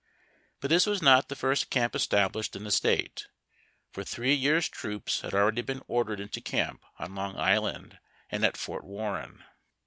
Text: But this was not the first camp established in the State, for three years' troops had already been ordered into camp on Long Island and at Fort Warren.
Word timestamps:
But 0.61 0.71
this 0.71 0.87
was 0.87 1.03
not 1.03 1.29
the 1.29 1.35
first 1.35 1.69
camp 1.69 1.93
established 1.95 2.55
in 2.55 2.63
the 2.63 2.71
State, 2.71 3.27
for 3.91 4.03
three 4.03 4.33
years' 4.33 4.67
troops 4.67 5.21
had 5.21 5.35
already 5.35 5.61
been 5.61 5.83
ordered 5.87 6.19
into 6.19 6.41
camp 6.41 6.83
on 6.97 7.13
Long 7.13 7.37
Island 7.37 7.99
and 8.31 8.43
at 8.43 8.57
Fort 8.57 8.83
Warren. 8.83 9.43